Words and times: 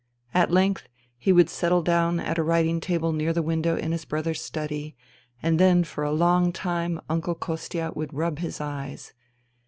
At 0.33 0.49
length 0.49 0.87
he 1.15 1.31
would 1.31 1.47
settle 1.47 1.83
down 1.83 2.19
at 2.19 2.39
a 2.39 2.43
writing 2.43 2.79
table 2.79 3.11
near 3.11 3.33
the 3.33 3.43
window 3.43 3.75
in 3.77 3.91
his 3.91 4.03
brother's 4.03 4.41
study, 4.41 4.95
and 5.43 5.59
then 5.59 5.83
for 5.83 6.03
a 6.03 6.11
long 6.11 6.51
time 6.51 6.99
Uncle 7.07 7.35
Kostia 7.35 7.91
would 7.93 8.11
rub 8.11 8.39
his 8.39 8.59
eyes. 8.59 9.13